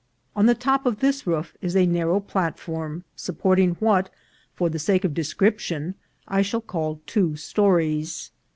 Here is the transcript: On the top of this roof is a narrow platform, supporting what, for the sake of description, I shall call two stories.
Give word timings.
On 0.35 0.47
the 0.47 0.55
top 0.55 0.87
of 0.87 0.97
this 0.99 1.27
roof 1.27 1.55
is 1.61 1.75
a 1.75 1.85
narrow 1.85 2.19
platform, 2.19 3.03
supporting 3.15 3.75
what, 3.75 4.09
for 4.55 4.67
the 4.67 4.79
sake 4.79 5.03
of 5.05 5.13
description, 5.13 5.93
I 6.27 6.41
shall 6.41 6.61
call 6.61 6.99
two 7.05 7.35
stories. 7.35 8.31